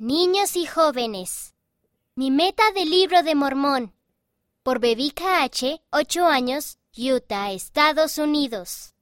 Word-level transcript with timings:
Niños 0.00 0.54
y 0.54 0.64
jóvenes. 0.64 1.56
Mi 2.14 2.30
meta 2.30 2.70
del 2.70 2.88
libro 2.88 3.24
de 3.24 3.34
Mormón. 3.34 3.92
Por 4.62 4.78
Bebica 4.78 5.42
H., 5.42 5.82
8 5.90 6.24
años, 6.24 6.78
Utah, 6.96 7.50
Estados 7.50 8.16
Unidos. 8.16 8.94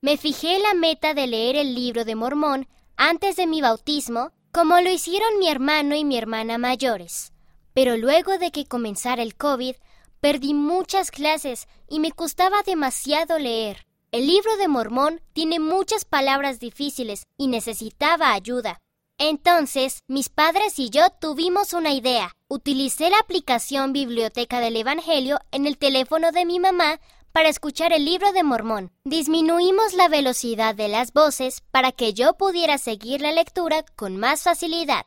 Me 0.00 0.16
fijé 0.16 0.58
la 0.58 0.74
meta 0.74 1.14
de 1.14 1.28
leer 1.28 1.54
el 1.54 1.76
libro 1.76 2.04
de 2.04 2.16
Mormón 2.16 2.66
antes 2.96 3.36
de 3.36 3.46
mi 3.46 3.60
bautismo, 3.60 4.32
como 4.50 4.80
lo 4.80 4.90
hicieron 4.90 5.38
mi 5.38 5.48
hermano 5.48 5.94
y 5.94 6.04
mi 6.04 6.18
hermana 6.18 6.58
mayores. 6.58 7.32
Pero 7.72 7.96
luego 7.96 8.36
de 8.36 8.50
que 8.50 8.66
comenzara 8.66 9.22
el 9.22 9.36
COVID, 9.36 9.76
perdí 10.20 10.52
muchas 10.52 11.12
clases 11.12 11.68
y 11.88 12.00
me 12.00 12.10
costaba 12.10 12.64
demasiado 12.64 13.38
leer. 13.38 13.86
El 14.10 14.26
libro 14.26 14.56
de 14.56 14.66
Mormón 14.66 15.20
tiene 15.32 15.60
muchas 15.60 16.04
palabras 16.04 16.58
difíciles 16.58 17.22
y 17.36 17.46
necesitaba 17.46 18.32
ayuda. 18.32 18.80
Entonces, 19.18 20.02
mis 20.08 20.28
padres 20.28 20.78
y 20.78 20.90
yo 20.90 21.08
tuvimos 21.20 21.72
una 21.72 21.92
idea. 21.92 22.34
Utilicé 22.48 23.10
la 23.10 23.18
aplicación 23.18 23.92
Biblioteca 23.92 24.60
del 24.60 24.76
Evangelio 24.76 25.38
en 25.52 25.66
el 25.66 25.78
teléfono 25.78 26.32
de 26.32 26.44
mi 26.44 26.58
mamá 26.58 27.00
para 27.30 27.48
escuchar 27.48 27.92
el 27.92 28.04
libro 28.04 28.32
de 28.32 28.42
Mormón. 28.42 28.92
Disminuimos 29.04 29.94
la 29.94 30.08
velocidad 30.08 30.74
de 30.74 30.88
las 30.88 31.12
voces 31.12 31.62
para 31.70 31.92
que 31.92 32.12
yo 32.12 32.34
pudiera 32.34 32.78
seguir 32.78 33.20
la 33.20 33.32
lectura 33.32 33.84
con 33.96 34.16
más 34.16 34.42
facilidad. 34.42 35.06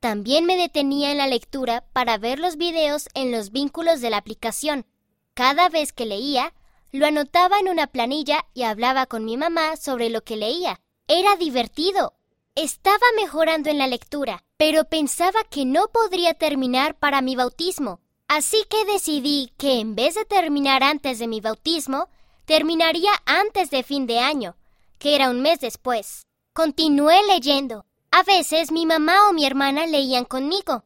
También 0.00 0.44
me 0.44 0.56
detenía 0.56 1.10
en 1.10 1.18
la 1.18 1.26
lectura 1.26 1.84
para 1.92 2.18
ver 2.18 2.38
los 2.38 2.56
videos 2.56 3.08
en 3.14 3.32
los 3.32 3.50
vínculos 3.50 4.00
de 4.00 4.10
la 4.10 4.18
aplicación. 4.18 4.86
Cada 5.34 5.68
vez 5.68 5.92
que 5.92 6.06
leía, 6.06 6.54
lo 6.92 7.06
anotaba 7.06 7.58
en 7.58 7.68
una 7.68 7.86
planilla 7.86 8.44
y 8.54 8.62
hablaba 8.62 9.06
con 9.06 9.24
mi 9.24 9.36
mamá 9.36 9.76
sobre 9.76 10.08
lo 10.10 10.22
que 10.22 10.36
leía. 10.36 10.80
Era 11.06 11.36
divertido. 11.36 12.14
Estaba 12.60 13.06
mejorando 13.14 13.70
en 13.70 13.78
la 13.78 13.86
lectura, 13.86 14.42
pero 14.56 14.82
pensaba 14.86 15.44
que 15.44 15.64
no 15.64 15.86
podría 15.92 16.34
terminar 16.34 16.98
para 16.98 17.22
mi 17.22 17.36
bautismo. 17.36 18.00
Así 18.26 18.64
que 18.68 18.84
decidí 18.84 19.52
que 19.56 19.78
en 19.78 19.94
vez 19.94 20.16
de 20.16 20.24
terminar 20.24 20.82
antes 20.82 21.20
de 21.20 21.28
mi 21.28 21.40
bautismo, 21.40 22.08
terminaría 22.46 23.12
antes 23.26 23.70
de 23.70 23.84
fin 23.84 24.08
de 24.08 24.18
año, 24.18 24.56
que 24.98 25.14
era 25.14 25.30
un 25.30 25.40
mes 25.40 25.60
después. 25.60 26.26
Continué 26.52 27.24
leyendo. 27.28 27.86
A 28.10 28.24
veces 28.24 28.72
mi 28.72 28.86
mamá 28.86 29.28
o 29.28 29.32
mi 29.32 29.46
hermana 29.46 29.86
leían 29.86 30.24
conmigo. 30.24 30.82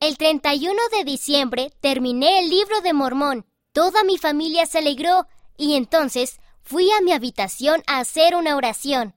El 0.00 0.18
31 0.18 0.74
de 0.92 1.04
diciembre 1.04 1.72
terminé 1.80 2.40
el 2.40 2.50
libro 2.50 2.82
de 2.82 2.92
Mormón. 2.92 3.46
Toda 3.72 4.04
mi 4.04 4.18
familia 4.18 4.66
se 4.66 4.80
alegró 4.80 5.26
y 5.56 5.76
entonces 5.76 6.38
fui 6.60 6.90
a 6.90 7.00
mi 7.00 7.12
habitación 7.12 7.82
a 7.86 8.00
hacer 8.00 8.36
una 8.36 8.56
oración. 8.56 9.14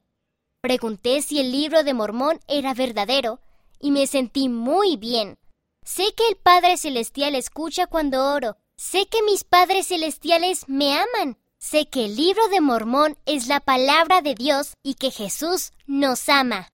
Pregunté 0.68 1.22
si 1.22 1.40
el 1.40 1.54
libro 1.54 1.86
de 1.86 1.94
Mormón 1.94 2.42
era 2.46 2.74
verdadero 2.74 3.40
y 3.80 3.92
me 3.92 4.06
sentí 4.06 4.50
muy 4.50 4.98
bien. 4.98 5.38
Sé 5.86 6.14
que 6.14 6.28
el 6.28 6.36
Padre 6.36 6.76
Celestial 6.76 7.36
escucha 7.36 7.88
cuando 7.88 8.34
oro. 8.34 8.58
Sé 8.76 9.06
que 9.06 9.24
mis 9.24 9.46
padres 9.46 9.88
celestiales 9.88 10.68
me 10.68 10.94
aman. 10.94 11.38
Sé 11.58 11.88
que 11.88 12.04
el 12.04 12.18
libro 12.18 12.50
de 12.50 12.60
Mormón 12.60 13.18
es 13.26 13.48
la 13.48 13.62
palabra 13.62 14.22
de 14.22 14.36
Dios 14.36 14.74
y 14.84 14.96
que 14.96 15.10
Jesús 15.10 15.72
nos 15.86 16.28
ama. 16.28 16.66